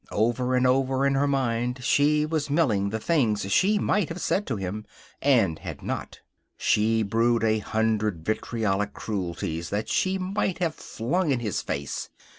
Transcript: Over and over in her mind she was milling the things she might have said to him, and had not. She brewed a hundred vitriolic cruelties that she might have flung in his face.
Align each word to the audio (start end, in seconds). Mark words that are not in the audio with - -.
Over 0.11 0.55
and 0.55 0.65
over 0.65 1.05
in 1.05 1.13
her 1.13 1.27
mind 1.27 1.83
she 1.83 2.25
was 2.25 2.49
milling 2.49 2.89
the 2.89 2.97
things 2.99 3.41
she 3.53 3.77
might 3.77 4.09
have 4.09 4.19
said 4.19 4.47
to 4.47 4.55
him, 4.55 4.83
and 5.21 5.59
had 5.59 5.83
not. 5.83 6.21
She 6.57 7.03
brewed 7.03 7.43
a 7.43 7.59
hundred 7.59 8.25
vitriolic 8.25 8.93
cruelties 8.95 9.69
that 9.69 9.89
she 9.89 10.17
might 10.17 10.57
have 10.57 10.73
flung 10.73 11.29
in 11.29 11.39
his 11.39 11.61
face. 11.61 12.09